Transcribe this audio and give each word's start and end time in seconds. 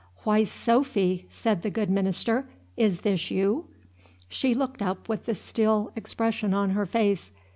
"Why, 0.23 0.45
Sophy!" 0.45 1.27
said 1.29 1.61
the 1.61 1.69
good 1.69 1.91
minister, 1.91 2.49
"is 2.75 3.01
this 3.01 3.29
you?" 3.29 3.65
She 4.29 4.55
looked 4.55 4.81
up 4.81 5.07
with 5.07 5.27
the 5.27 5.35
still 5.35 5.91
expression 5.95 6.55
on 6.55 6.71
her 6.71 6.87
face. 6.87 7.29